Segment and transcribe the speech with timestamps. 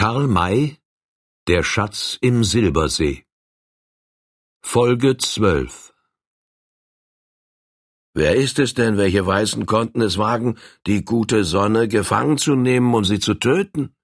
[0.00, 0.78] Karl May
[1.46, 3.26] Der Schatz im Silbersee
[4.62, 5.92] Folge 12
[8.14, 12.94] Wer ist es denn, welche Weißen konnten es wagen, die gute Sonne gefangen zu nehmen,
[12.94, 13.94] um sie zu töten?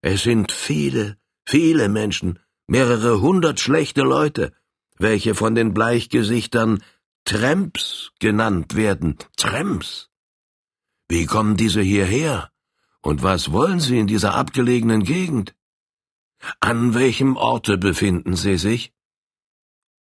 [0.00, 4.54] Es sind viele, viele Menschen, mehrere hundert schlechte Leute,
[4.96, 6.82] welche von den Bleichgesichtern
[7.26, 9.18] Tramps genannt werden.
[9.36, 10.08] Tramps.
[11.06, 12.50] Wie kommen diese hierher?
[13.02, 15.54] Und was wollen sie in dieser abgelegenen Gegend?
[16.60, 18.92] An welchem Orte befinden sie sich?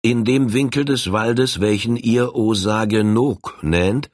[0.02, 4.12] In dem Winkel des Waldes, welchen ihr Osage Nok nennt,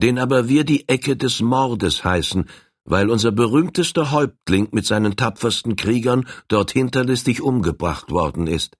[0.00, 2.48] den aber wir die Ecke des Mordes heißen,
[2.84, 8.76] weil unser berühmtester Häuptling mit seinen tapfersten Kriegern dort hinterlistig umgebracht worden ist.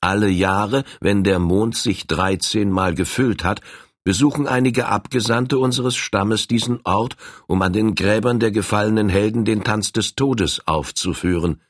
[0.00, 3.60] Alle Jahre, wenn der Mond sich dreizehnmal gefüllt hat,
[4.06, 7.16] besuchen einige Abgesandte unseres Stammes diesen Ort,
[7.48, 11.60] um an den Gräbern der gefallenen Helden den Tanz des Todes aufzuführen.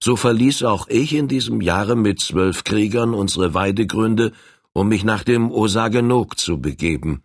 [0.00, 4.32] So verließ auch ich in diesem Jahre mit zwölf Kriegern unsere Weidegründe,
[4.72, 7.22] um mich nach dem Osagenok zu begeben.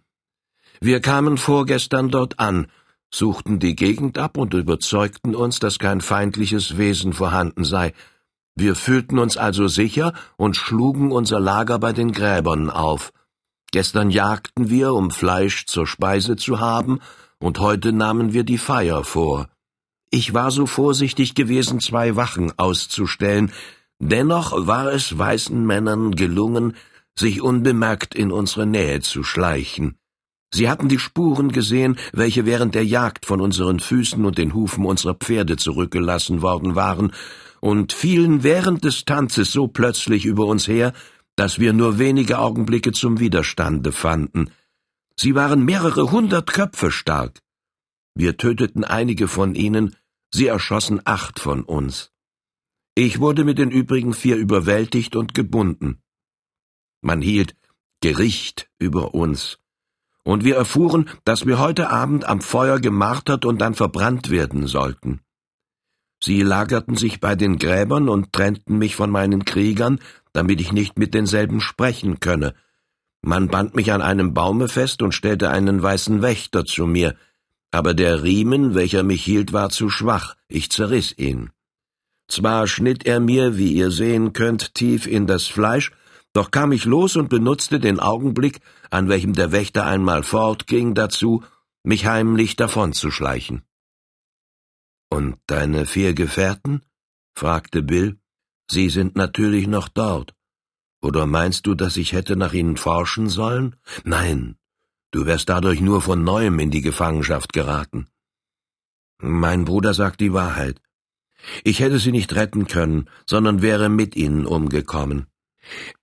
[0.80, 2.68] Wir kamen vorgestern dort an,
[3.10, 7.94] suchten die Gegend ab und überzeugten uns, dass kein feindliches Wesen vorhanden sei.
[8.54, 13.12] Wir fühlten uns also sicher und schlugen unser Lager bei den Gräbern auf.
[13.72, 17.00] Gestern jagten wir, um Fleisch zur Speise zu haben,
[17.40, 19.48] und heute nahmen wir die Feier vor.
[20.12, 23.52] Ich war so vorsichtig gewesen, zwei Wachen auszustellen,
[24.00, 26.76] dennoch war es weißen Männern gelungen,
[27.18, 29.96] sich unbemerkt in unsere Nähe zu schleichen.
[30.54, 34.86] Sie hatten die Spuren gesehen, welche während der Jagd von unseren Füßen und den Hufen
[34.86, 37.14] unserer Pferde zurückgelassen worden waren,
[37.62, 40.94] und fielen während des Tanzes so plötzlich über uns her,
[41.36, 44.52] dass wir nur wenige Augenblicke zum Widerstande fanden.
[45.16, 47.40] Sie waren mehrere hundert Köpfe stark.
[48.16, 49.96] Wir töteten einige von ihnen,
[50.32, 52.12] sie erschossen acht von uns.
[52.96, 56.02] Ich wurde mit den übrigen vier überwältigt und gebunden.
[57.02, 57.56] Man hielt
[58.02, 59.60] Gericht über uns,
[60.24, 65.22] und wir erfuhren, dass wir heute Abend am Feuer gemartert und dann verbrannt werden sollten.
[66.24, 70.00] Sie lagerten sich bei den Gräbern und trennten mich von meinen Kriegern,
[70.34, 72.54] damit ich nicht mit denselben sprechen könne.
[73.22, 77.16] Man band mich an einem Baume fest und stellte einen weißen Wächter zu mir,
[77.72, 81.52] aber der Riemen, welcher mich hielt, war zu schwach, ich zerriss ihn.
[82.28, 85.92] Zwar schnitt er mir, wie ihr sehen könnt, tief in das Fleisch,
[86.34, 91.44] doch kam ich los und benutzte den Augenblick, an welchem der Wächter einmal fortging, dazu,
[91.84, 93.64] mich heimlich davonzuschleichen.
[95.12, 96.82] Und deine vier Gefährten?
[97.36, 98.18] fragte Bill.
[98.70, 100.34] Sie sind natürlich noch dort.
[101.02, 103.76] Oder meinst du, dass ich hätte nach ihnen forschen sollen?
[104.06, 104.56] Nein,
[105.12, 108.08] du wärst dadurch nur von neuem in die Gefangenschaft geraten.
[109.22, 110.82] Mein Bruder sagt die Wahrheit.
[111.64, 115.28] Ich hätte sie nicht retten können, sondern wäre mit ihnen umgekommen.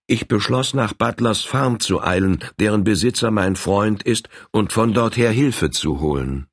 [0.07, 5.31] Ich beschloss, nach Butlers Farm zu eilen, deren Besitzer mein Freund ist, und von dorther
[5.31, 6.49] Hilfe zu holen.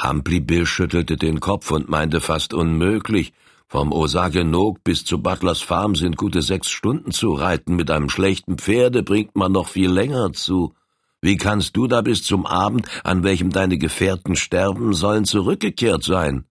[0.00, 3.32] Humphrey Bill schüttelte den Kopf und meinte fast unmöglich.
[3.68, 7.76] Vom Osagenog bis zu Butlers Farm sind gute sechs Stunden zu reiten.
[7.76, 10.74] Mit einem schlechten Pferde bringt man noch viel länger zu.
[11.20, 16.46] Wie kannst du da bis zum Abend, an welchem deine Gefährten sterben sollen, zurückgekehrt sein?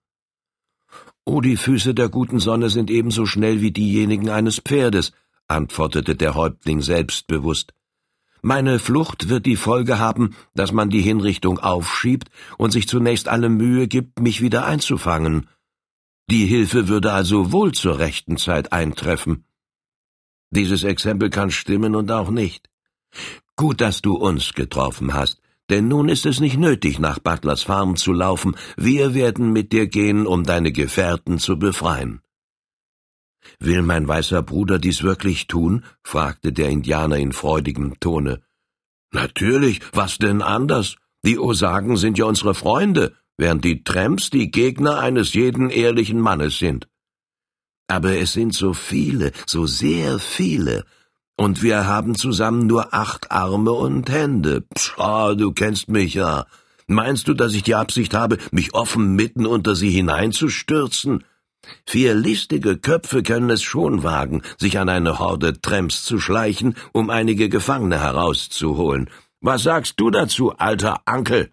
[1.25, 5.12] Oh, die Füße der guten Sonne sind ebenso schnell wie diejenigen eines Pferdes,
[5.47, 7.73] antwortete der Häuptling selbstbewusst.
[8.44, 13.50] Meine Flucht wird die Folge haben, dass man die Hinrichtung aufschiebt und sich zunächst alle
[13.50, 15.47] Mühe gibt, mich wieder einzufangen.
[16.29, 19.46] Die Hilfe würde also wohl zur rechten Zeit eintreffen.
[20.50, 22.68] Dieses Exempel kann stimmen und auch nicht.
[23.56, 27.96] Gut, dass du uns getroffen hast, denn nun ist es nicht nötig, nach Butlers Farm
[27.96, 32.22] zu laufen, wir werden mit dir gehen, um deine Gefährten zu befreien.
[33.59, 35.84] Will mein weißer Bruder dies wirklich tun?
[36.03, 38.41] fragte der Indianer in freudigem Tone.
[39.12, 40.96] Natürlich, was denn anders?
[41.24, 46.59] Die Osagen sind ja unsere Freunde, während die Tramps die Gegner eines jeden ehrlichen Mannes
[46.59, 46.88] sind.
[47.88, 50.85] Aber es sind so viele, so sehr viele,
[51.41, 54.61] und wir haben zusammen nur acht Arme und Hände.
[54.76, 56.46] Pscha, du kennst mich ja.
[56.85, 61.23] Meinst du, dass ich die Absicht habe, mich offen mitten unter sie hineinzustürzen?
[61.85, 67.09] Vier listige Köpfe können es schon wagen, sich an eine Horde Tramps zu schleichen, um
[67.09, 69.09] einige Gefangene herauszuholen.
[69.41, 71.52] Was sagst du dazu, alter Ankel?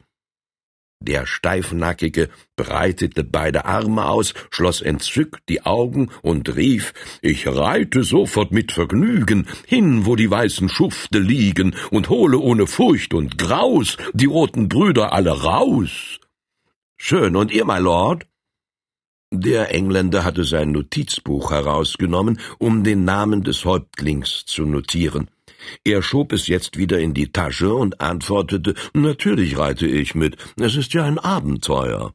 [1.01, 8.51] Der Steifnackige breitete beide Arme aus, schloss entzückt die Augen und rief, ich reite sofort
[8.51, 14.27] mit Vergnügen hin, wo die weißen Schufte liegen, und hole ohne Furcht und Graus die
[14.27, 16.19] roten Brüder alle raus.
[16.97, 18.27] Schön, und ihr, my Lord?
[19.31, 25.29] Der Engländer hatte sein Notizbuch herausgenommen, um den Namen des Häuptlings zu notieren.
[25.85, 30.77] Er schob es jetzt wieder in die Tasche und antwortete Natürlich reite ich mit, es
[30.77, 32.15] ist ja ein Abenteuer.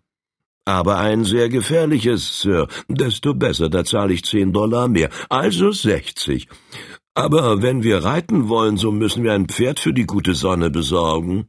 [0.66, 2.68] Aber ein sehr gefährliches, Sir.
[2.88, 5.10] Desto besser, da zahle ich zehn Dollar mehr.
[5.30, 6.48] Also sechzig.
[7.14, 11.48] Aber wenn wir reiten wollen, so müssen wir ein Pferd für die gute Sonne besorgen.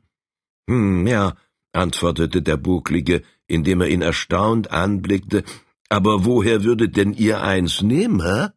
[0.68, 1.34] Hm, ja,
[1.72, 5.44] antwortete der Bucklige, indem er ihn erstaunt anblickte.
[5.88, 8.48] Aber woher würdet denn ihr eins nehmen, hä?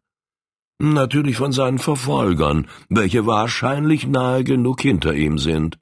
[0.80, 5.78] Natürlich von seinen Verfolgern, welche wahrscheinlich nahe genug hinter ihm sind.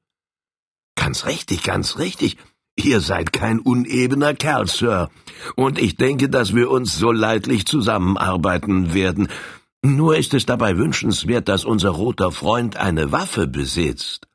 [0.94, 2.38] Ganz richtig, ganz richtig.
[2.76, 5.10] Ihr seid kein unebener Kerl, Sir,
[5.54, 9.28] und ich denke, dass wir uns so leidlich zusammenarbeiten werden.
[9.82, 14.28] Nur ist es dabei wünschenswert, dass unser roter Freund eine Waffe besitzt.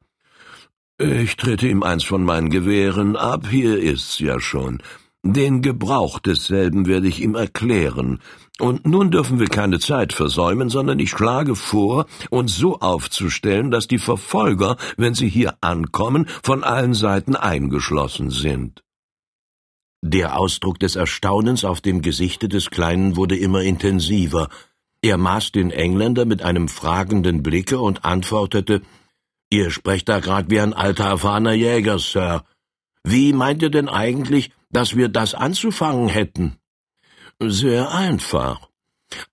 [1.03, 4.83] Ich trete ihm eins von meinen Gewehren ab, hier ist's ja schon.
[5.23, 8.19] Den Gebrauch desselben werde ich ihm erklären.
[8.59, 13.87] Und nun dürfen wir keine Zeit versäumen, sondern ich schlage vor, uns so aufzustellen, dass
[13.87, 18.83] die Verfolger, wenn sie hier ankommen, von allen Seiten eingeschlossen sind.
[20.03, 24.49] Der Ausdruck des Erstaunens auf dem Gesichte des Kleinen wurde immer intensiver.
[25.01, 28.83] Er maß den Engländer mit einem fragenden Blicke und antwortete
[29.53, 32.45] Ihr sprecht da grad wie ein alter erfahrener Jäger, Sir.
[33.03, 36.55] Wie meint ihr denn eigentlich, dass wir das anzufangen hätten?
[37.39, 38.69] Sehr einfach.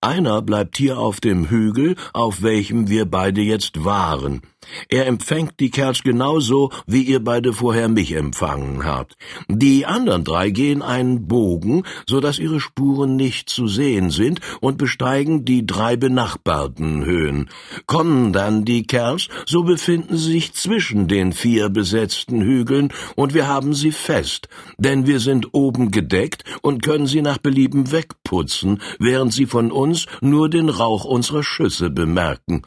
[0.01, 4.41] Einer bleibt hier auf dem Hügel, auf welchem wir beide jetzt waren.
[4.87, 9.15] Er empfängt die Kerls genauso, wie ihr beide vorher mich empfangen habt.
[9.47, 14.77] Die anderen drei gehen einen Bogen, so dass ihre Spuren nicht zu sehen sind, und
[14.77, 17.49] besteigen die drei benachbarten Höhen.
[17.85, 23.47] Kommen dann die Kerls, so befinden sie sich zwischen den vier besetzten Hügeln, und wir
[23.47, 29.33] haben sie fest, denn wir sind oben gedeckt und können sie nach Belieben wegputzen, während
[29.33, 32.63] sie von uns nur den Rauch unserer Schüsse bemerken.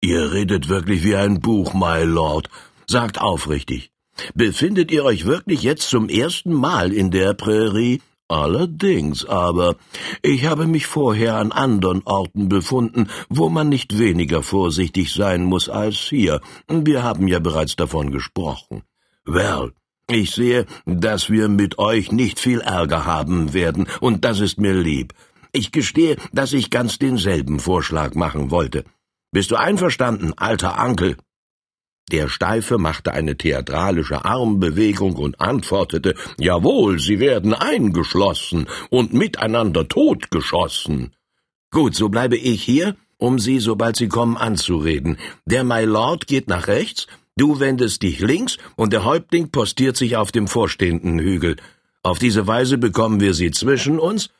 [0.00, 2.48] Ihr redet wirklich wie ein Buch, my Lord.
[2.86, 3.90] Sagt aufrichtig.
[4.34, 8.00] Befindet ihr euch wirklich jetzt zum ersten Mal in der Prärie?
[8.28, 9.76] Allerdings, aber
[10.20, 15.68] ich habe mich vorher an anderen Orten befunden, wo man nicht weniger vorsichtig sein muss
[15.68, 16.40] als hier.
[16.68, 18.82] Wir haben ja bereits davon gesprochen.
[19.24, 19.72] Well,
[20.10, 24.74] ich sehe, dass wir mit euch nicht viel Ärger haben werden, und das ist mir
[24.74, 25.14] lieb.
[25.52, 28.84] Ich gestehe, dass ich ganz denselben Vorschlag machen wollte.
[29.36, 31.18] Bist du einverstanden, alter Ankel?
[32.10, 41.14] Der Steife machte eine theatralische Armbewegung und antwortete Jawohl, sie werden eingeschlossen und miteinander totgeschossen.
[41.70, 45.18] Gut, so bleibe ich hier, um Sie, sobald Sie kommen, anzureden.
[45.44, 47.06] Der My Lord geht nach rechts,
[47.36, 51.56] du wendest dich links und der Häuptling postiert sich auf dem vorstehenden Hügel.
[52.02, 54.30] Auf diese Weise bekommen wir sie zwischen uns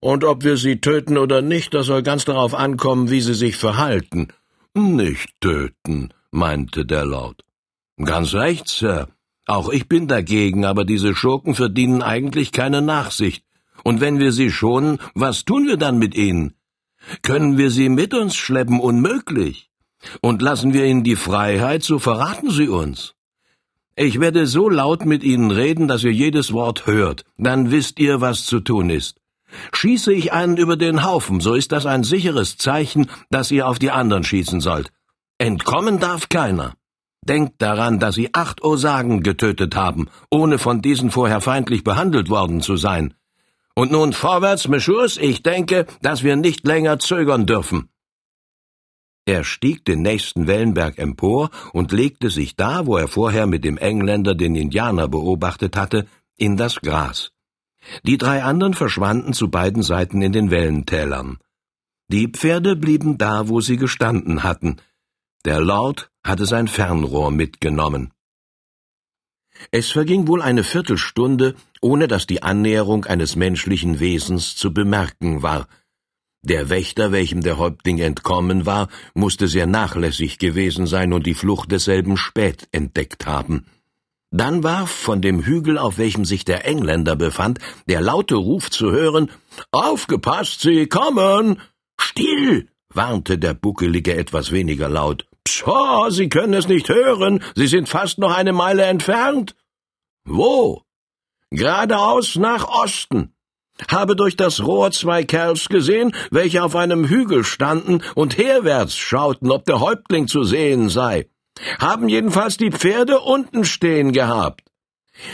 [0.00, 3.56] und ob wir sie töten oder nicht, das soll ganz darauf ankommen, wie sie sich
[3.56, 4.28] verhalten.
[4.74, 7.44] Nicht töten, meinte der Lord.
[8.02, 9.08] Ganz recht, Sir.
[9.46, 13.44] Auch ich bin dagegen, aber diese Schurken verdienen eigentlich keine Nachsicht.
[13.82, 16.54] Und wenn wir sie schonen, was tun wir dann mit ihnen?
[17.22, 18.80] Können wir sie mit uns schleppen?
[18.80, 19.70] Unmöglich.
[20.22, 23.14] Und lassen wir ihnen die Freiheit, so verraten sie uns.
[23.96, 27.24] Ich werde so laut mit ihnen reden, dass ihr jedes Wort hört.
[27.36, 29.19] Dann wisst ihr, was zu tun ist.
[29.72, 33.78] Schieße ich einen über den Haufen, so ist das ein sicheres Zeichen, dass ihr auf
[33.78, 34.90] die anderen schießen sollt.
[35.38, 36.74] Entkommen darf keiner.
[37.26, 42.60] Denkt daran, dass sie acht Osagen getötet haben, ohne von diesen vorher feindlich behandelt worden
[42.60, 43.14] zu sein.
[43.74, 47.88] Und nun vorwärts, Meschurs, ich denke, dass wir nicht länger zögern dürfen.
[49.26, 53.78] Er stieg den nächsten Wellenberg empor und legte sich da, wo er vorher mit dem
[53.78, 57.30] Engländer den Indianer beobachtet hatte, in das Gras.
[58.04, 61.38] Die drei anderen verschwanden zu beiden Seiten in den Wellentälern.
[62.08, 64.76] Die Pferde blieben da, wo sie gestanden hatten.
[65.44, 68.12] Der Lord hatte sein Fernrohr mitgenommen.
[69.70, 75.66] Es verging wohl eine Viertelstunde, ohne dass die Annäherung eines menschlichen Wesens zu bemerken war.
[76.42, 81.70] Der Wächter, welchem der Häuptling entkommen war, musste sehr nachlässig gewesen sein und die Flucht
[81.70, 83.66] desselben spät entdeckt haben.
[84.30, 87.58] Dann war von dem Hügel, auf welchem sich der Engländer befand,
[87.88, 89.30] der laute Ruf zu hören
[89.72, 91.60] Aufgepasst, Sie kommen.
[92.00, 92.68] Still.
[92.94, 95.26] warnte der Buckelige etwas weniger laut.
[95.44, 99.56] Pshaw, Sie können es nicht hören, Sie sind fast noch eine Meile entfernt.
[100.24, 100.82] Wo?
[101.50, 103.34] Geradeaus nach Osten.
[103.88, 109.50] Habe durch das Rohr zwei Kerls gesehen, welche auf einem Hügel standen und herwärts schauten,
[109.50, 111.26] ob der Häuptling zu sehen sei
[111.78, 114.64] haben jedenfalls die Pferde unten stehen gehabt.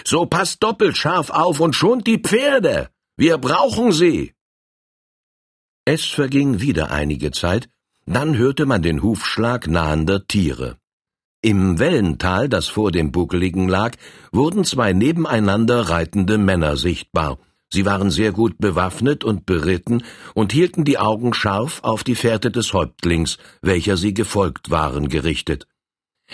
[0.04, 2.88] So passt doppelt scharf auf und schont die Pferde.
[3.16, 4.32] Wir brauchen sie.
[5.84, 7.68] Es verging wieder einige Zeit,
[8.06, 10.76] dann hörte man den Hufschlag nahender Tiere.
[11.42, 13.92] Im Wellental, das vor dem Buckeligen lag,
[14.32, 17.38] wurden zwei nebeneinander reitende Männer sichtbar.
[17.72, 20.02] Sie waren sehr gut bewaffnet und beritten
[20.34, 25.66] und hielten die Augen scharf auf die Fährte des Häuptlings, welcher sie gefolgt waren, gerichtet.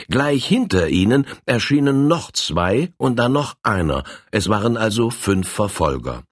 [0.08, 6.22] Gleich hinter ihnen erschienen noch zwei und dann noch einer, es waren also fünf Verfolger.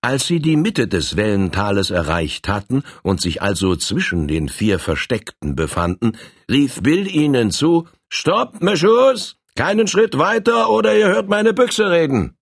[0.00, 5.56] Als sie die Mitte des Wellentales erreicht hatten und sich also zwischen den vier Versteckten
[5.56, 6.16] befanden,
[6.50, 9.36] rief Bill ihnen zu Stopp, Meschus!
[9.56, 12.36] Keinen Schritt weiter, oder ihr hört meine Büchse reden.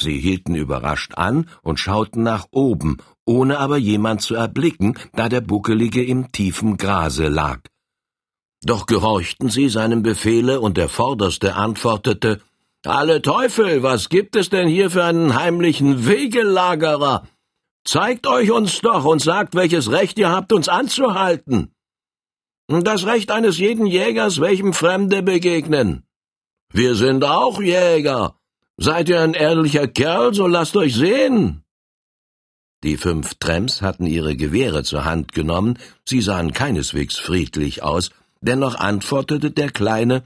[0.00, 5.42] Sie hielten überrascht an und schauten nach oben, ohne aber jemand zu erblicken, da der
[5.42, 7.60] Buckelige im tiefen Grase lag.
[8.62, 12.40] Doch gehorchten sie seinem Befehle, und der Vorderste antwortete
[12.84, 17.26] alle Teufel, was gibt es denn hier für einen heimlichen Wegelagerer?
[17.84, 21.74] Zeigt euch uns doch und sagt, welches Recht ihr habt, uns anzuhalten.
[22.68, 26.04] Das Recht eines jeden Jägers, welchem Fremde begegnen.
[26.72, 28.36] Wir sind auch Jäger.
[28.76, 31.64] Seid ihr ein ehrlicher Kerl, so lasst euch sehen.
[32.82, 38.10] Die fünf Tramps hatten ihre Gewehre zur Hand genommen, sie sahen keineswegs friedlich aus,
[38.40, 40.22] dennoch antwortete der Kleine,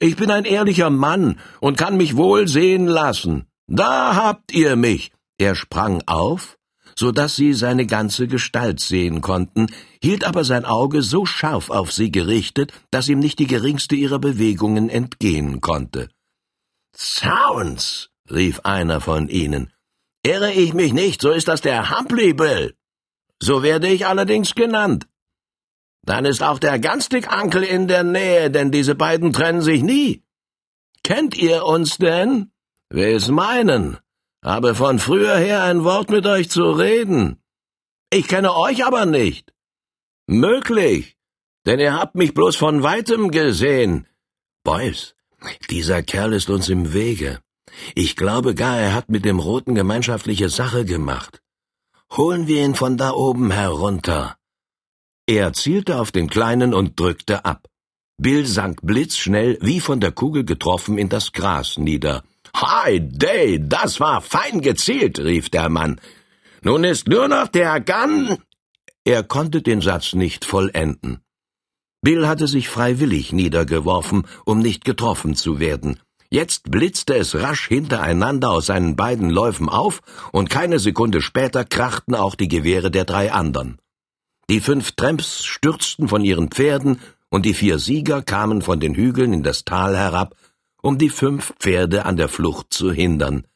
[0.00, 3.46] ich bin ein ehrlicher Mann und kann mich wohl sehen lassen.
[3.66, 5.12] Da habt ihr mich.
[5.38, 6.56] Er sprang auf,
[6.96, 9.66] so dass sie seine ganze Gestalt sehen konnten,
[10.02, 14.18] hielt aber sein Auge so scharf auf sie gerichtet, dass ihm nicht die geringste ihrer
[14.18, 16.08] Bewegungen entgehen konnte.
[16.96, 19.72] Sounds, rief einer von ihnen.
[20.24, 22.74] Irre ich mich nicht, so ist das der Humphrey Bill.
[23.40, 25.06] So werde ich allerdings genannt.
[26.08, 30.22] Dann ist auch der Ganstig-Ankel in der Nähe, denn diese beiden trennen sich nie.
[31.02, 32.50] Kennt ihr uns denn?
[32.88, 33.98] Will's meinen.
[34.42, 37.42] Habe von früher her ein Wort mit euch zu reden.
[38.10, 39.52] Ich kenne euch aber nicht.
[40.26, 41.18] Möglich,
[41.66, 44.06] denn ihr habt mich bloß von weitem gesehen.
[44.64, 45.14] Boys,
[45.68, 47.40] dieser Kerl ist uns im Wege.
[47.94, 51.42] Ich glaube gar, er hat mit dem Roten gemeinschaftliche Sache gemacht.
[52.16, 54.38] Holen wir ihn von da oben herunter.
[55.28, 57.68] Er zielte auf den Kleinen und drückte ab.
[58.16, 62.24] Bill sank blitzschnell, wie von der Kugel getroffen, in das Gras nieder.
[62.56, 66.00] Hi, Day, das war fein gezielt, rief der Mann.
[66.62, 68.38] Nun ist nur noch der Gun.
[69.04, 71.20] Er konnte den Satz nicht vollenden.
[72.00, 76.00] Bill hatte sich freiwillig niedergeworfen, um nicht getroffen zu werden.
[76.30, 80.00] Jetzt blitzte es rasch hintereinander aus seinen beiden Läufen auf,
[80.32, 83.78] und keine Sekunde später krachten auch die Gewehre der drei anderen.
[84.50, 87.00] Die fünf Tramps stürzten von ihren Pferden,
[87.30, 90.34] und die vier Sieger kamen von den Hügeln in das Tal herab,
[90.80, 93.46] um die fünf Pferde an der Flucht zu hindern.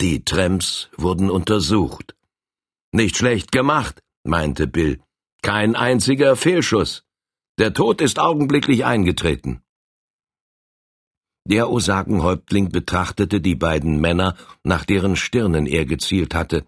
[0.00, 2.16] Die Tramps wurden untersucht.
[2.90, 5.00] Nicht schlecht gemacht, meinte Bill.
[5.42, 7.04] Kein einziger Fehlschuss.
[7.58, 9.62] Der Tod ist augenblicklich eingetreten.
[11.44, 16.66] Der Osakenhäuptling betrachtete die beiden Männer, nach deren Stirnen er gezielt hatte.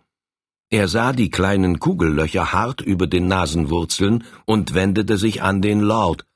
[0.70, 6.26] Er sah die kleinen Kugellöcher hart über den Nasenwurzeln und wendete sich an den Lord.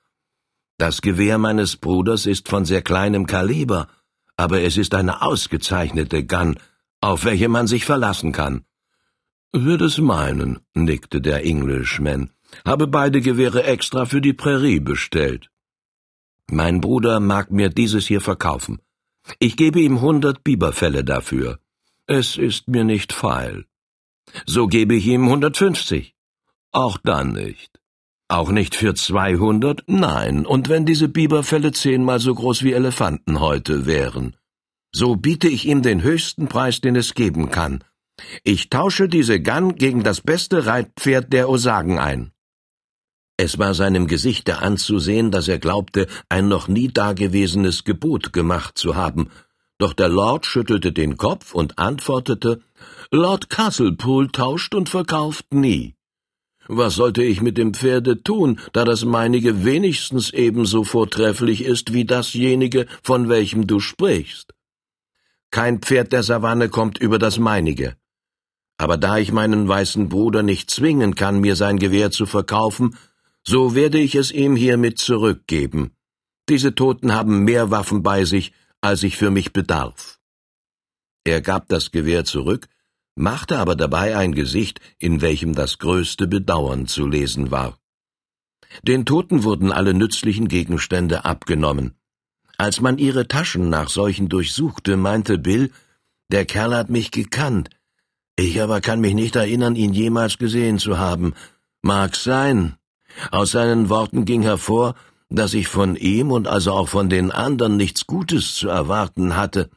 [0.78, 3.88] Das Gewehr meines Bruders ist von sehr kleinem Kaliber,
[4.36, 6.58] aber es ist eine ausgezeichnete Gun,
[7.00, 8.64] auf welche man sich verlassen kann.
[9.52, 12.30] Wird es meinen, nickte der Englishman,
[12.64, 15.50] habe beide Gewehre extra für die Prärie bestellt.
[16.50, 18.80] Mein Bruder mag mir dieses hier verkaufen.
[19.38, 21.58] Ich gebe ihm hundert Biberfelle dafür.
[22.06, 23.66] Es ist mir nicht feil.
[24.46, 26.14] So gebe ich ihm hundertfünfzig.
[26.70, 27.78] Auch dann nicht.
[28.28, 29.84] Auch nicht für zweihundert?
[29.86, 34.36] Nein, und wenn diese Biberfelle zehnmal so groß wie Elefanten heute wären.
[34.90, 37.84] So biete ich ihm den höchsten Preis, den es geben kann.
[38.42, 42.32] Ich tausche diese Gun gegen das beste Reitpferd der Osagen ein.
[43.38, 48.94] Es war seinem Gesichte anzusehen, dass er glaubte, ein noch nie dagewesenes Gebot gemacht zu
[48.94, 49.30] haben,
[49.82, 52.60] doch der Lord schüttelte den Kopf und antwortete,
[53.10, 55.96] Lord Castlepool tauscht und verkauft nie.
[56.68, 62.04] Was sollte ich mit dem Pferde tun, da das meinige wenigstens ebenso vortrefflich ist wie
[62.04, 64.54] dasjenige, von welchem du sprichst?
[65.50, 67.96] Kein Pferd der Savanne kommt über das meinige.
[68.78, 72.96] Aber da ich meinen weißen Bruder nicht zwingen kann, mir sein Gewehr zu verkaufen,
[73.44, 75.90] so werde ich es ihm hiermit zurückgeben.
[76.48, 80.18] Diese Toten haben mehr Waffen bei sich, als ich für mich bedarf.
[81.24, 82.68] Er gab das Gewehr zurück,
[83.14, 87.78] machte aber dabei ein Gesicht, in welchem das größte Bedauern zu lesen war.
[88.82, 91.94] Den Toten wurden alle nützlichen Gegenstände abgenommen.
[92.58, 95.70] Als man ihre Taschen nach solchen durchsuchte, meinte Bill,
[96.30, 97.68] Der Kerl hat mich gekannt.
[98.36, 101.34] Ich aber kann mich nicht erinnern, ihn jemals gesehen zu haben.
[101.82, 102.76] Mag sein.
[103.30, 104.94] Aus seinen Worten ging hervor,
[105.34, 109.70] dass ich von ihm und also auch von den anderen nichts Gutes zu erwarten hatte.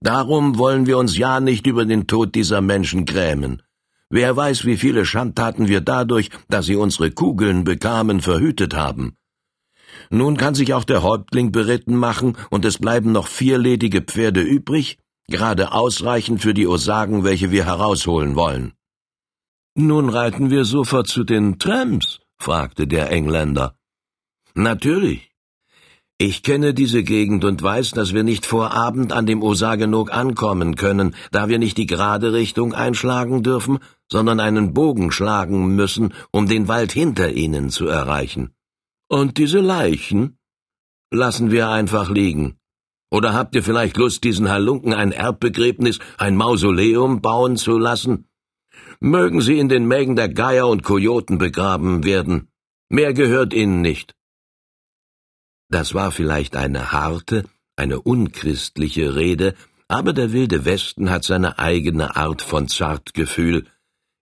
[0.00, 3.62] Darum wollen wir uns ja nicht über den Tod dieser Menschen grämen.
[4.08, 9.16] Wer weiß, wie viele Schandtaten wir dadurch, dass sie unsere Kugeln bekamen, verhütet haben.
[10.10, 14.42] Nun kann sich auch der Häuptling beritten machen, und es bleiben noch vier ledige Pferde
[14.42, 14.98] übrig,
[15.28, 18.74] gerade ausreichend für die Osagen, welche wir herausholen wollen.
[19.74, 22.20] Nun reiten wir sofort zu den Trams?
[22.38, 23.75] fragte der Engländer.
[24.58, 25.30] Natürlich.
[26.16, 30.76] Ich kenne diese Gegend und weiß, dass wir nicht vor Abend an dem Osagenok ankommen
[30.76, 36.48] können, da wir nicht die gerade Richtung einschlagen dürfen, sondern einen Bogen schlagen müssen, um
[36.48, 38.54] den Wald hinter ihnen zu erreichen.
[39.08, 40.38] Und diese Leichen
[41.10, 42.56] lassen wir einfach liegen.
[43.10, 48.26] Oder habt ihr vielleicht Lust, diesen Halunken ein Erbbegräbnis, ein Mausoleum bauen zu lassen?
[49.00, 52.48] Mögen sie in den Mägen der Geier und Kojoten begraben werden.
[52.88, 54.15] Mehr gehört ihnen nicht.
[55.68, 57.44] Das war vielleicht eine harte,
[57.76, 59.54] eine unchristliche Rede,
[59.88, 63.66] aber der wilde Westen hat seine eigene Art von Zartgefühl,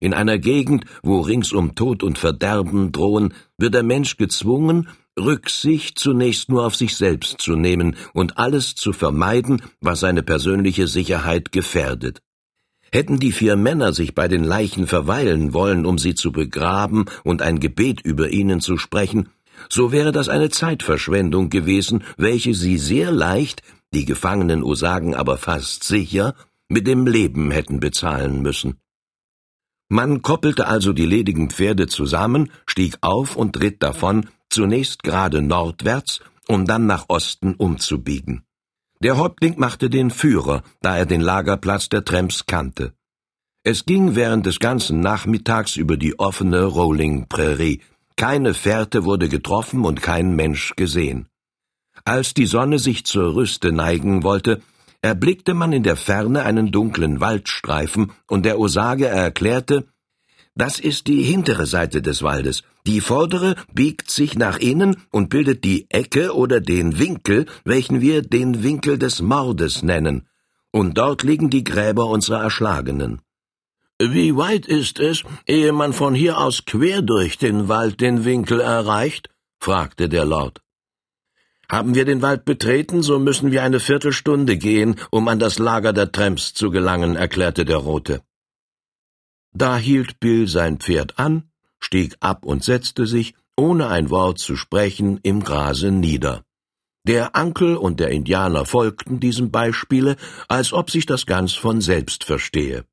[0.05, 6.51] in einer Gegend, wo ringsum Tod und Verderben drohen, wird der Mensch gezwungen, Rücksicht zunächst
[6.51, 12.21] nur auf sich selbst zu nehmen und alles zu vermeiden, was seine persönliche Sicherheit gefährdet.
[12.93, 17.41] Hätten die vier Männer sich bei den Leichen verweilen wollen, um sie zu begraben und
[17.41, 19.31] ein Gebet über ihnen zu sprechen,
[19.69, 25.85] so wäre das eine Zeitverschwendung gewesen, welche sie sehr leicht, die Gefangenen Osagen aber fast
[25.85, 26.35] sicher,
[26.69, 28.79] mit dem Leben hätten bezahlen müssen.
[29.89, 36.21] Man koppelte also die ledigen Pferde zusammen, stieg auf und ritt davon, zunächst gerade nordwärts,
[36.49, 38.45] um dann nach Osten umzubiegen.
[39.01, 42.95] Der Häuptling machte den Führer, da er den Lagerplatz der Tramps kannte.
[43.63, 47.81] Es ging während des ganzen Nachmittags über die offene Rolling Prärie.
[48.17, 51.29] Keine Fährte wurde getroffen und kein Mensch gesehen.
[52.05, 54.63] Als die Sonne sich zur Rüste neigen wollte,
[55.03, 59.87] erblickte man in der Ferne einen dunklen Waldstreifen, und der Osage erklärte,
[60.57, 62.63] das ist die hintere Seite des Waldes.
[62.87, 68.23] Die vordere biegt sich nach innen und bildet die Ecke oder den Winkel, welchen wir
[68.23, 70.29] den Winkel des Mordes nennen.
[70.71, 73.21] Und dort liegen die Gräber unserer Erschlagenen.
[74.01, 78.61] Wie weit ist es, ehe man von hier aus quer durch den Wald den Winkel
[78.61, 79.31] erreicht?
[79.61, 80.61] fragte der Lord.
[81.69, 85.93] Haben wir den Wald betreten, so müssen wir eine Viertelstunde gehen, um an das Lager
[85.93, 88.23] der Tramps zu gelangen, erklärte der Rote.
[89.53, 91.45] Da hielt Bill sein Pferd an,
[91.79, 96.43] stieg ab und setzte sich, ohne ein Wort zu sprechen, im Grase nieder.
[97.07, 100.17] Der Ankel und der Indianer folgten diesem Beispiele,
[100.49, 102.85] als ob sich das ganz von selbst verstehe.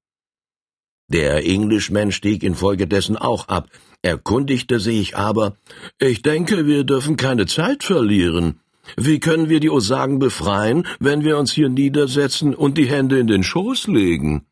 [1.11, 3.67] Der Englishman stieg infolgedessen auch ab,
[4.01, 5.57] erkundigte sich aber,
[5.99, 8.61] ich denke, wir dürfen keine Zeit verlieren.
[8.95, 13.27] Wie können wir die Osagen befreien, wenn wir uns hier niedersetzen und die Hände in
[13.27, 14.45] den Schoß legen?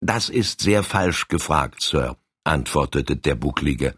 [0.00, 3.96] Das ist sehr falsch gefragt, Sir, antwortete der Bucklige.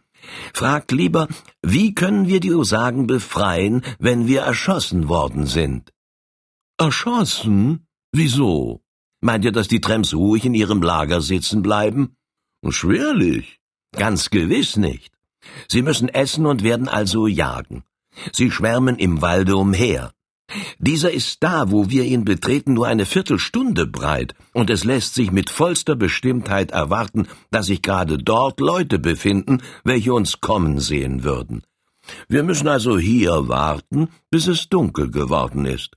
[0.54, 1.28] Fragt lieber,
[1.62, 5.92] wie können wir die Osagen befreien, wenn wir erschossen worden sind?
[6.78, 7.86] Erschossen?
[8.12, 8.81] Wieso?
[9.22, 12.16] Meint ihr, dass die Tramps ruhig in ihrem Lager sitzen bleiben?
[12.68, 13.60] Schwerlich.
[13.92, 15.12] Ganz gewiss nicht.
[15.68, 17.84] Sie müssen essen und werden also jagen.
[18.32, 20.12] Sie schwärmen im Walde umher.
[20.78, 25.30] Dieser ist da, wo wir ihn betreten, nur eine Viertelstunde breit, und es lässt sich
[25.30, 31.62] mit vollster Bestimmtheit erwarten, dass sich gerade dort Leute befinden, welche uns kommen sehen würden.
[32.28, 35.96] Wir müssen also hier warten, bis es dunkel geworden ist.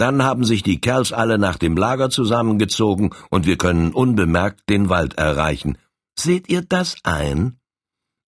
[0.00, 4.88] Dann haben sich die Kerls alle nach dem Lager zusammengezogen, und wir können unbemerkt den
[4.88, 5.76] Wald erreichen.
[6.18, 7.58] Seht ihr das ein?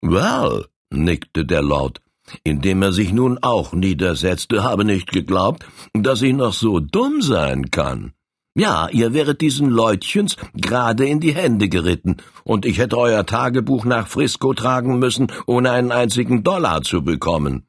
[0.02, 2.02] Well, nickte der Lord,
[2.44, 7.70] indem er sich nun auch niedersetzte, habe nicht geglaubt, dass ich noch so dumm sein
[7.70, 8.12] kann.
[8.54, 13.87] Ja, ihr wäret diesen Leutchens gerade in die Hände geritten, und ich hätte euer Tagebuch
[13.87, 17.66] nach Frisco tragen müssen, ohne einen einzigen Dollar zu bekommen.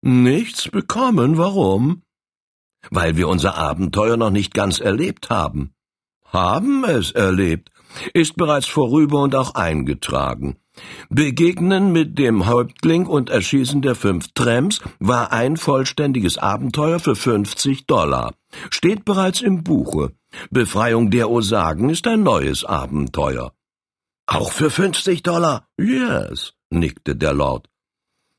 [0.00, 2.00] Nichts bekommen, warum?
[2.90, 5.74] Weil wir unser Abenteuer noch nicht ganz erlebt haben.
[6.24, 7.70] Haben es erlebt,
[8.12, 10.56] ist bereits vorüber und auch eingetragen.
[11.08, 17.86] Begegnen mit dem Häuptling und Erschießen der fünf Tramps war ein vollständiges Abenteuer für 50
[17.86, 18.34] Dollar.
[18.70, 20.12] Steht bereits im Buche.
[20.50, 23.52] Befreiung der Osagen ist ein neues Abenteuer.
[24.26, 25.68] Auch für 50 Dollar?
[25.78, 27.68] Yes, nickte der Lord.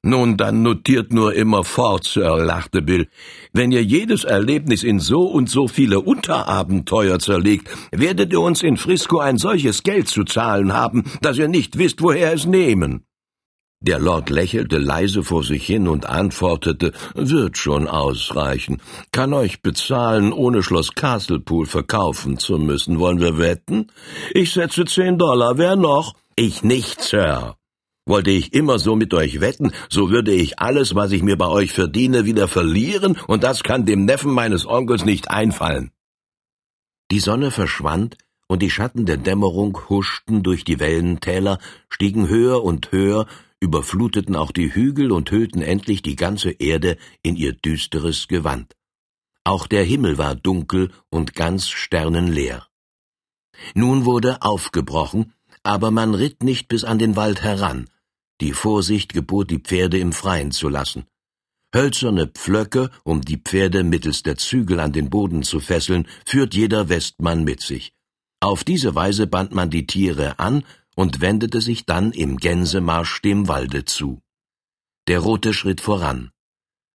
[0.08, 3.08] Nun, dann notiert nur immer fort, Sir, lachte Bill.
[3.54, 8.78] Wenn ihr jedes Erlebnis in so und so viele Unterabenteuer zerlegt, werdet ihr uns in
[8.78, 13.08] Frisco ein solches Geld zu zahlen haben, dass ihr nicht wisst, woher es nehmen.
[13.82, 18.84] Der Lord lächelte leise vor sich hin und antwortete, wird schon ausreichen.
[19.12, 23.00] Kann euch bezahlen, ohne Schloss Castlepool verkaufen zu müssen.
[23.00, 23.92] Wollen wir wetten?
[24.36, 25.58] Ich setze zehn Dollar.
[25.58, 26.14] Wer noch?
[26.36, 27.56] Ich nicht, Sir.
[28.08, 31.48] Wollte ich immer so mit euch wetten, so würde ich alles, was ich mir bei
[31.48, 35.92] euch verdiene, wieder verlieren, und das kann dem Neffen meines Onkels nicht einfallen.
[37.10, 41.58] Die Sonne verschwand, und die Schatten der Dämmerung huschten durch die Wellentäler,
[41.90, 43.26] stiegen höher und höher,
[43.60, 48.76] überfluteten auch die Hügel und hüllten endlich die ganze Erde in ihr düsteres Gewand.
[49.44, 52.68] Auch der Himmel war dunkel und ganz sternenleer.
[53.74, 57.90] Nun wurde aufgebrochen, aber man ritt nicht bis an den Wald heran,
[58.42, 61.06] die Vorsicht gebot, die Pferde im Freien zu lassen.
[61.74, 66.90] Hölzerne Pflöcke, um die Pferde mittels der Zügel an den Boden zu fesseln, führt jeder
[66.90, 67.94] Westmann mit sich.
[68.40, 70.64] Auf diese Weise band man die Tiere an
[70.96, 74.22] und wendete sich dann im Gänsemarsch dem Walde zu.
[75.08, 76.32] Der Rote schritt voran.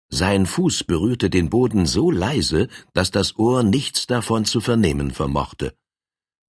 [0.08, 5.74] Sein Fuß berührte den Boden so leise, dass das Ohr nichts davon zu vernehmen vermochte.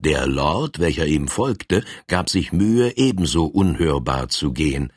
[0.03, 4.91] Der Lord, welcher ihm folgte, gab sich Mühe, ebenso unhörbar zu gehen.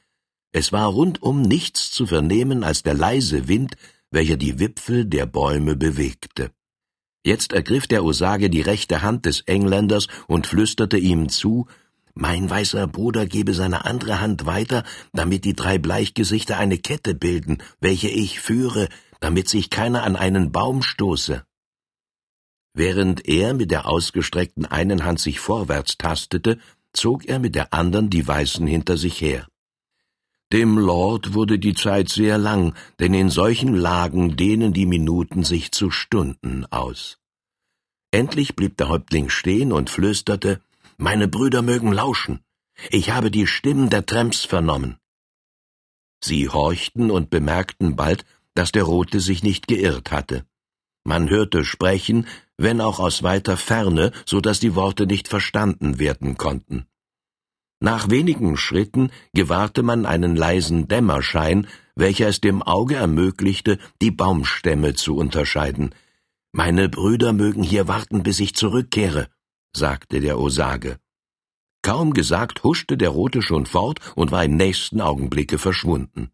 [0.50, 3.76] Es war rundum nichts zu vernehmen als der leise Wind,
[4.10, 6.52] welcher die Wipfel der Bäume bewegte.
[7.22, 11.66] Jetzt ergriff der Osage die rechte Hand des Engländers und flüsterte ihm zu,
[12.14, 17.58] mein weißer Bruder gebe seine andere Hand weiter, damit die drei Bleichgesichter eine Kette bilden,
[17.78, 18.88] welche ich führe,
[19.20, 21.44] damit sich keiner an einen Baum stoße.
[22.74, 26.58] Während er mit der ausgestreckten einen Hand sich vorwärts tastete,
[26.92, 29.46] zog er mit der anderen die Weißen hinter sich her.
[30.52, 35.72] Dem Lord wurde die Zeit sehr lang, denn in solchen Lagen dehnen die Minuten sich
[35.72, 37.18] zu Stunden aus.
[38.10, 40.60] Endlich blieb der Häuptling stehen und flüsterte
[40.96, 42.40] Meine Brüder mögen lauschen.
[42.90, 44.98] Ich habe die Stimmen der Tramps vernommen.
[46.22, 50.44] Sie horchten und bemerkten bald, dass der Rote sich nicht geirrt hatte.
[51.04, 56.36] Man hörte sprechen, wenn auch aus weiter Ferne, so dass die Worte nicht verstanden werden
[56.36, 56.86] konnten.
[57.80, 64.94] Nach wenigen Schritten gewahrte man einen leisen Dämmerschein, welcher es dem Auge ermöglichte, die Baumstämme
[64.94, 65.94] zu unterscheiden.
[66.52, 69.28] Meine Brüder mögen hier warten, bis ich zurückkehre,
[69.76, 70.98] sagte der Osage.
[71.82, 76.30] Kaum gesagt, huschte der Rote schon fort und war im nächsten Augenblicke verschwunden.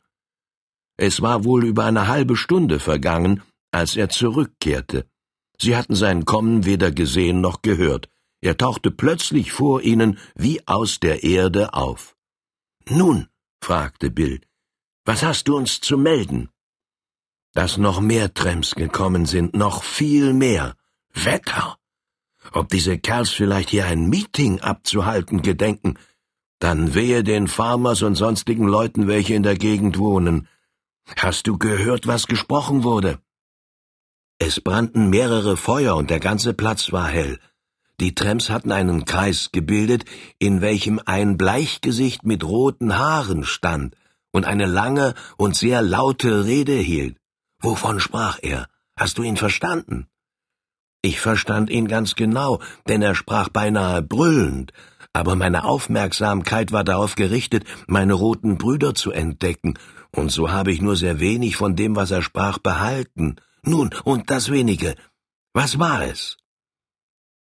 [0.96, 5.06] Es war wohl über eine halbe Stunde vergangen, als er zurückkehrte.
[5.58, 8.08] Sie hatten sein Kommen weder gesehen noch gehört.
[8.40, 12.16] Er tauchte plötzlich vor ihnen wie aus der Erde auf.
[12.88, 13.28] Nun,
[13.60, 14.40] fragte Bill,
[15.04, 16.48] was hast du uns zu melden?
[17.52, 20.76] Dass noch mehr Tramps gekommen sind, noch viel mehr.
[21.12, 21.76] Wetter!
[22.52, 25.98] Ob diese Kerls vielleicht hier ein Meeting abzuhalten gedenken,
[26.58, 30.48] dann wehe den Farmers und sonstigen Leuten, welche in der Gegend wohnen.
[31.16, 33.20] Hast du gehört, was gesprochen wurde?
[34.42, 37.38] Es brannten mehrere Feuer und der ganze Platz war hell.
[38.00, 40.06] Die Tramps hatten einen Kreis gebildet,
[40.38, 43.94] in welchem ein Bleichgesicht mit roten Haaren stand
[44.32, 47.18] und eine lange und sehr laute Rede hielt.
[47.60, 48.66] Wovon sprach er?
[48.96, 50.06] Hast du ihn verstanden?
[51.02, 54.72] Ich verstand ihn ganz genau, denn er sprach beinahe brüllend,
[55.12, 59.74] aber meine Aufmerksamkeit war darauf gerichtet, meine roten Brüder zu entdecken,
[60.12, 63.36] und so habe ich nur sehr wenig von dem, was er sprach, behalten.
[63.62, 64.94] Nun, und das wenige.
[65.52, 66.36] Was war es?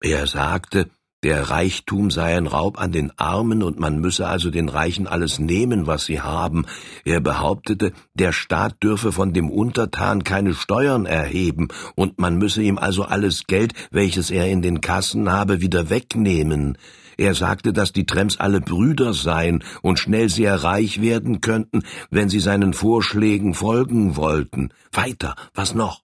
[0.00, 0.90] Er sagte,
[1.22, 5.38] der Reichtum sei ein Raub an den Armen und man müsse also den Reichen alles
[5.38, 6.66] nehmen, was sie haben.
[7.04, 12.76] Er behauptete, der Staat dürfe von dem Untertan keine Steuern erheben und man müsse ihm
[12.76, 16.76] also alles Geld, welches er in den Kassen habe, wieder wegnehmen.
[17.16, 22.28] Er sagte, dass die Trems alle Brüder seien und schnell sehr reich werden könnten, wenn
[22.28, 24.70] sie seinen Vorschlägen folgen wollten.
[24.92, 26.02] Weiter, was noch?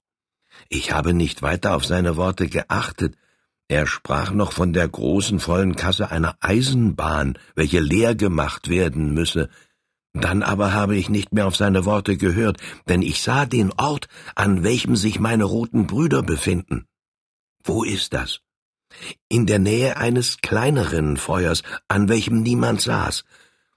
[0.68, 3.16] Ich habe nicht weiter auf seine Worte geachtet.
[3.68, 9.50] Er sprach noch von der großen vollen Kasse einer Eisenbahn, welche leer gemacht werden müsse.
[10.14, 14.08] Dann aber habe ich nicht mehr auf seine Worte gehört, denn ich sah den Ort,
[14.34, 16.86] an welchem sich meine roten Brüder befinden.
[17.62, 18.40] Wo ist das?
[19.28, 23.24] In der Nähe eines kleineren Feuers, an welchem niemand saß.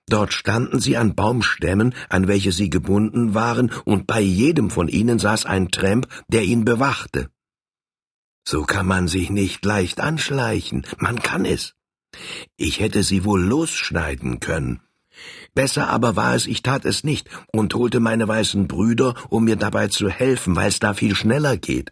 [0.07, 5.19] Dort standen sie an Baumstämmen, an welche sie gebunden waren, und bei jedem von ihnen
[5.19, 7.29] saß ein Tramp, der ihn bewachte.
[8.47, 11.75] So kann man sich nicht leicht anschleichen, man kann es.
[12.57, 14.81] Ich hätte sie wohl losschneiden können.
[15.53, 19.55] Besser aber war es, ich tat es nicht und holte meine weißen Brüder, um mir
[19.55, 21.91] dabei zu helfen, weil es da viel schneller geht.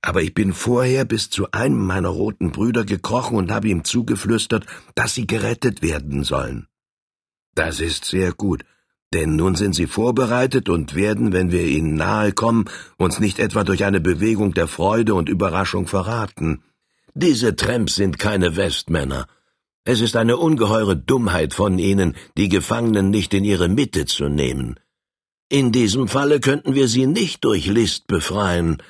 [0.00, 4.66] Aber ich bin vorher bis zu einem meiner roten Brüder gekrochen und habe ihm zugeflüstert,
[4.94, 6.66] dass sie gerettet werden sollen.
[7.54, 8.64] Das ist sehr gut,
[9.12, 12.64] denn nun sind sie vorbereitet und werden, wenn wir ihnen nahe kommen,
[12.96, 16.62] uns nicht etwa durch eine Bewegung der Freude und Überraschung verraten.
[17.14, 19.26] Diese Tramps sind keine Westmänner.
[19.84, 24.78] Es ist eine ungeheure Dummheit von ihnen, die Gefangenen nicht in ihre Mitte zu nehmen.
[25.50, 28.82] In diesem Falle könnten wir sie nicht durch List befreien,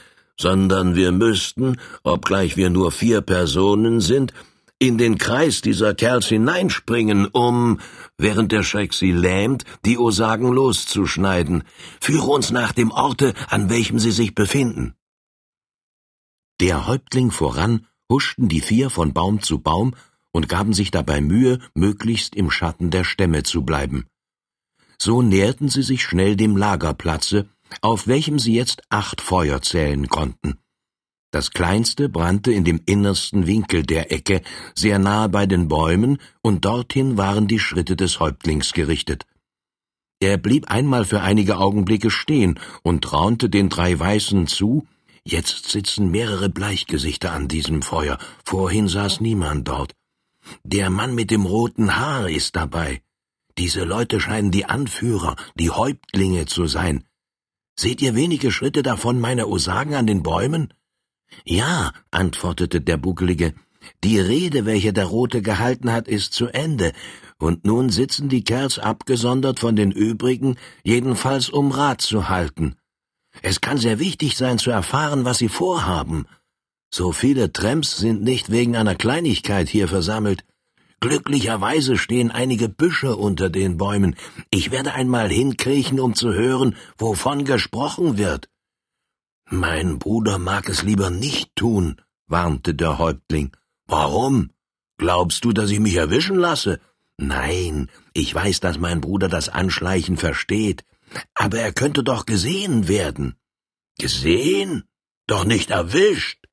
[0.42, 4.35] sondern wir müssten, obgleich wir nur vier Personen sind,
[4.78, 7.78] in den Kreis dieser Kerls hineinspringen, um,
[8.18, 11.62] während der Schreck sie lähmt, die Osagen loszuschneiden.
[12.00, 14.94] Führe uns nach dem Orte, an welchem sie sich befinden.
[16.61, 19.94] Der Häuptling voran huschten die vier von Baum zu Baum
[20.33, 24.07] und gaben sich dabei Mühe, möglichst im Schatten der Stämme zu bleiben.
[24.98, 27.48] So näherten sie sich schnell dem Lagerplatze,
[27.80, 30.58] auf welchem sie jetzt acht Feuer zählen konnten.
[31.32, 34.42] Das kleinste brannte in dem innersten Winkel der Ecke,
[34.74, 39.24] sehr nahe bei den Bäumen, und dorthin waren die Schritte des Häuptlings gerichtet.
[40.20, 44.87] Er blieb einmal für einige Augenblicke stehen und raunte den drei Weißen zu,
[45.24, 49.94] jetzt sitzen mehrere Bleichgesichter an diesem Feuer, vorhin saß niemand dort.
[50.64, 53.00] Der Mann mit dem roten Haar ist dabei.
[53.58, 57.04] Diese Leute scheinen die Anführer, die Häuptlinge zu sein.
[57.82, 60.72] Seht ihr wenige Schritte davon meine Osagen an den Bäumen?
[61.44, 63.54] Ja, antwortete der Buckelige,
[64.04, 66.92] die Rede, welche der Rote gehalten hat, ist zu Ende,
[67.38, 72.76] und nun sitzen die Kerls abgesondert von den übrigen, jedenfalls um Rat zu halten.
[73.42, 76.28] Es kann sehr wichtig sein zu erfahren, was sie vorhaben.
[76.88, 80.44] So viele Tramps sind nicht wegen einer Kleinigkeit hier versammelt.
[81.02, 84.14] Glücklicherweise stehen einige Büsche unter den Bäumen.
[84.50, 88.48] Ich werde einmal hinkriechen, um zu hören, wovon gesprochen wird.
[89.50, 93.50] Mein Bruder mag es lieber nicht tun, warnte der Häuptling.
[93.86, 94.50] Warum?
[94.96, 96.78] Glaubst du, dass ich mich erwischen lasse?
[97.16, 100.84] Nein, ich weiß, dass mein Bruder das Anschleichen versteht,
[101.34, 103.34] aber er könnte doch gesehen werden.
[103.98, 104.84] Gesehen?
[105.26, 106.46] Doch nicht erwischt.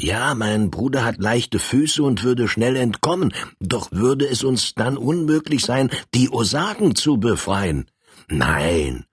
[0.00, 4.96] Ja, mein Bruder hat leichte Füße und würde schnell entkommen, doch würde es uns dann
[4.96, 7.86] unmöglich sein, die Osagen zu befreien.
[8.28, 9.04] Nein,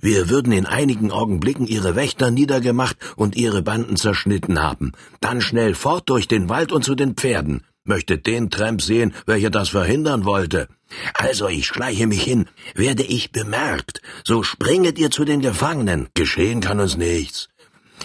[0.00, 4.92] wir würden in einigen Augenblicken ihre Wächter niedergemacht und ihre Banden zerschnitten haben.
[5.20, 7.64] Dann schnell fort durch den Wald und zu den Pferden.
[7.84, 10.68] Möchte den Tramp sehen, welcher das verhindern wollte.
[11.14, 12.46] Also ich schleiche mich hin.
[12.74, 16.08] Werde ich bemerkt, so springet ihr zu den Gefangenen.
[16.14, 17.48] Geschehen kann uns nichts.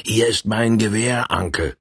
[0.04, 1.76] Hier ist mein Gewehr, Ankel.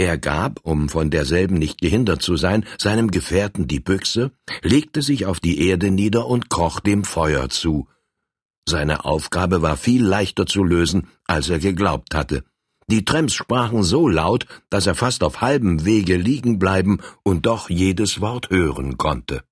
[0.00, 4.32] Er gab, um von derselben nicht gehindert zu sein, seinem Gefährten die Büchse,
[4.62, 7.86] legte sich auf die Erde nieder und kroch dem Feuer zu.
[8.66, 12.44] Seine Aufgabe war viel leichter zu lösen, als er geglaubt hatte.
[12.86, 17.68] Die Tramps sprachen so laut, dass er fast auf halbem Wege liegen bleiben und doch
[17.68, 19.42] jedes Wort hören konnte.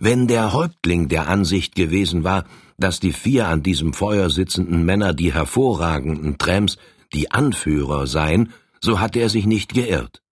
[0.00, 2.46] Wenn der Häuptling der Ansicht gewesen war,
[2.78, 6.78] dass die vier an diesem Feuer sitzenden Männer die hervorragenden Tramps,
[7.12, 10.22] die Anführer seien, so hatte er sich nicht geirrt.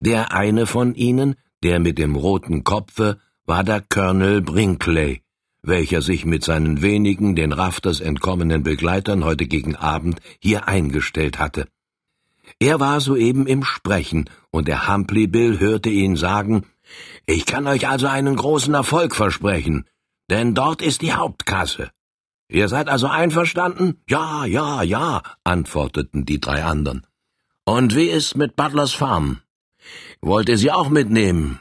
[0.00, 5.22] Der eine von ihnen, der mit dem roten Kopfe, war der Colonel Brinkley,
[5.62, 11.68] welcher sich mit seinen wenigen den Rafters entkommenen Begleitern heute gegen Abend hier eingestellt hatte.
[12.60, 16.64] Er war soeben im Sprechen, und der Humphrey Bill hörte ihn sagen,
[17.26, 19.84] Ich kann euch also einen großen Erfolg versprechen,
[20.30, 21.90] denn dort ist die Hauptkasse.
[22.48, 24.00] Ihr seid also einverstanden?
[24.08, 27.06] Ja, ja, ja, antworteten die drei anderen.
[27.68, 29.42] Und wie ist mit Butlers Farm?
[30.22, 31.60] Wollt ihr sie auch mitnehmen?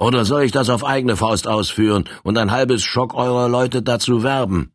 [0.00, 4.24] Oder soll ich das auf eigene Faust ausführen und ein halbes Schock eurer Leute dazu
[4.24, 4.72] werben?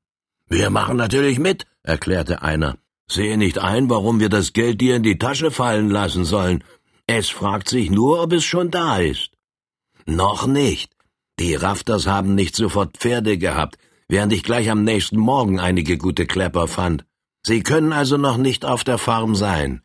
[0.48, 2.78] Wir machen natürlich mit, erklärte einer.
[3.12, 6.64] Sehe nicht ein, warum wir das Geld dir in die Tasche fallen lassen sollen.
[7.08, 9.32] Es fragt sich nur, ob es schon da ist.
[10.06, 10.94] Noch nicht.
[11.42, 16.26] Die Rafters haben nicht sofort Pferde gehabt, während ich gleich am nächsten Morgen einige gute
[16.26, 17.04] Klepper fand.
[17.46, 19.82] Sie können also noch nicht auf der Farm sein.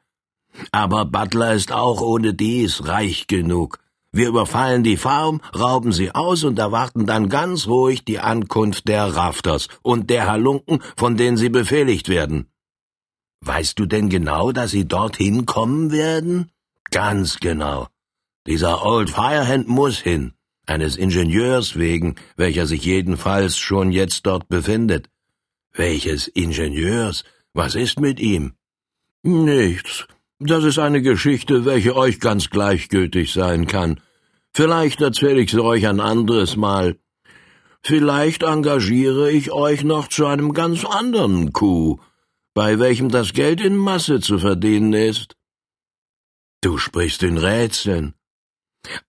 [0.73, 3.79] Aber Butler ist auch ohne dies reich genug.
[4.13, 9.07] Wir überfallen die Farm, rauben sie aus und erwarten dann ganz ruhig die Ankunft der
[9.17, 12.47] Rafters und der Halunken, von denen sie befehligt werden.
[13.41, 16.53] Weißt du denn genau, dass sie dorthin kommen werden?
[16.91, 17.89] Ganz genau.
[18.47, 20.33] Dieser Old Firehand muss hin,
[20.65, 25.11] eines Ingenieurs wegen, welcher sich jedenfalls schon jetzt dort befindet.
[25.73, 27.25] Welches Ingenieurs?
[27.53, 28.53] Was ist mit ihm?
[29.25, 30.07] Nichts.
[30.47, 33.99] Das ist eine Geschichte, welche euch ganz gleichgültig sein kann.
[34.53, 36.99] Vielleicht erzähle ich's euch ein anderes Mal.
[37.83, 41.99] Vielleicht engagiere ich euch noch zu einem ganz anderen Coup,
[42.53, 45.35] bei welchem das Geld in Masse zu verdienen ist.
[46.61, 48.13] Du sprichst in Rätseln.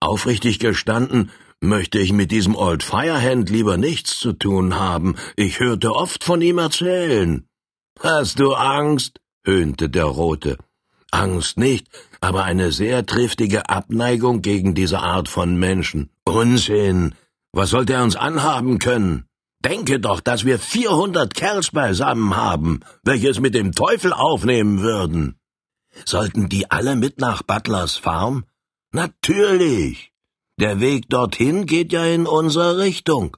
[0.00, 5.16] Aufrichtig gestanden, möchte ich mit diesem Old Firehand lieber nichts zu tun haben.
[5.36, 7.46] Ich hörte oft von ihm erzählen.
[8.00, 9.20] Hast du Angst?
[9.44, 10.56] höhnte der Rote.
[11.10, 11.88] Angst nicht,
[12.20, 16.10] aber eine sehr triftige Abneigung gegen diese Art von Menschen.
[16.24, 17.14] Unsinn!
[17.52, 19.24] Was sollte er uns anhaben können?
[19.64, 25.38] Denke doch, dass wir vierhundert Kerls beisammen haben, welche es mit dem Teufel aufnehmen würden.
[26.04, 28.44] Sollten die alle mit nach Butlers Farm?
[28.92, 30.12] Natürlich.
[30.60, 33.36] Der Weg dorthin geht ja in unsere Richtung.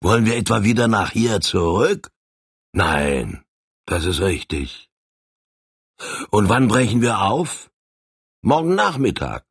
[0.00, 2.10] Wollen wir etwa wieder nach hier zurück?
[2.72, 3.42] Nein,
[3.86, 4.87] das ist richtig.
[6.30, 7.70] Und wann brechen wir auf?
[8.42, 9.44] Morgen Nachmittag,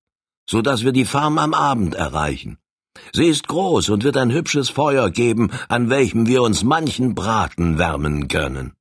[0.49, 2.57] so dass wir die Farm am Abend erreichen.
[3.13, 7.77] Sie ist groß und wird ein hübsches Feuer geben, an welchem wir uns manchen Braten
[7.77, 8.73] wärmen können.